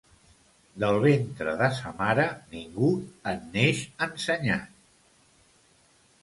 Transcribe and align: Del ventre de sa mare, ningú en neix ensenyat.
Del 0.83 0.95
ventre 1.01 1.51
de 1.59 1.67
sa 1.79 1.91
mare, 1.99 2.25
ningú 2.55 2.89
en 3.33 3.45
neix 3.59 3.83
ensenyat. 4.07 4.75